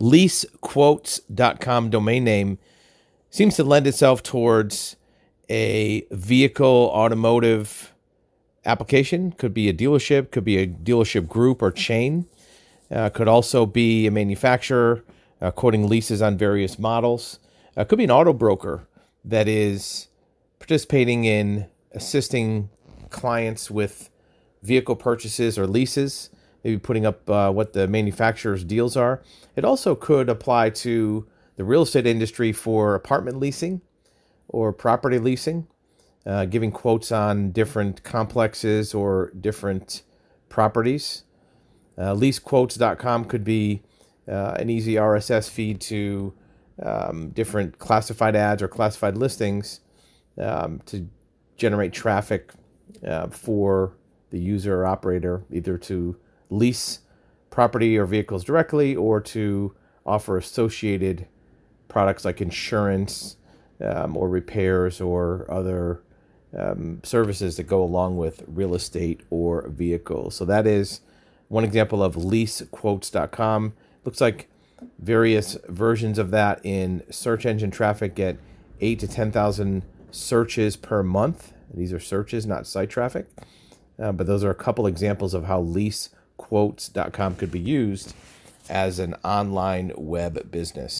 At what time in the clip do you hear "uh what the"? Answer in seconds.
27.30-27.86